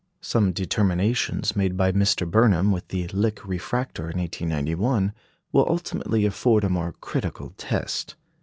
Some 0.21 0.51
determinations 0.51 1.55
made 1.55 1.77
by 1.77 1.91
Mr. 1.91 2.27
Burnham 2.27 2.71
with 2.71 2.87
the 2.87 3.07
Lick 3.09 3.45
refractor 3.47 4.09
in 4.09 4.17
1891, 4.17 5.13
will 5.51 5.67
ultimately 5.69 6.25
afford 6.25 6.63
a 6.63 6.69
more 6.69 6.93
critical 7.01 7.53
test. 7.55 8.15